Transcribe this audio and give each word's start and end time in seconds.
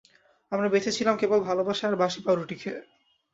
আমরা 0.51 0.67
বেঁচেছিলাম 0.69 1.15
কেবল 1.17 1.39
ভালোবাসা 1.41 1.83
আর 1.87 1.95
বাসি 1.95 2.19
পাউরুটি 2.21 2.55
খেয়ে। 2.55 2.79